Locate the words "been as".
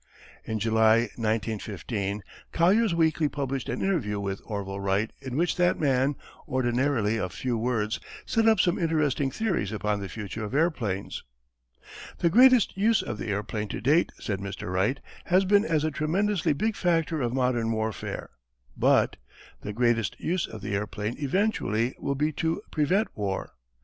15.45-15.83